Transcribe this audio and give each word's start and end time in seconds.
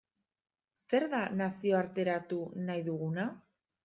Zer 0.83 1.03
da 1.11 1.19
nazioarteratu 1.41 2.39
nahi 2.71 2.87
duguna? 2.89 3.27